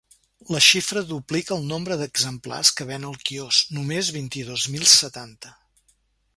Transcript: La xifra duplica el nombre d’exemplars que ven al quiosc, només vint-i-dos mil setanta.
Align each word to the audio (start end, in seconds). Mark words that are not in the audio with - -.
La 0.53 0.61
xifra 0.67 1.03
duplica 1.09 1.53
el 1.57 1.67
nombre 1.73 1.97
d’exemplars 1.99 2.73
que 2.79 2.89
ven 2.93 3.07
al 3.11 3.21
quiosc, 3.29 3.71
només 3.79 4.13
vint-i-dos 4.19 4.69
mil 4.77 4.91
setanta. 4.97 5.57